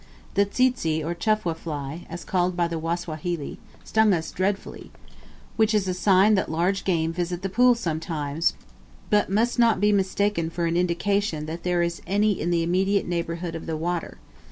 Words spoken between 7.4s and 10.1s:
the pool sometimes, but must not be